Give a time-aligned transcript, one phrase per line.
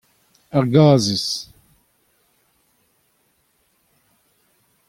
[0.57, 1.27] Ar gazhez.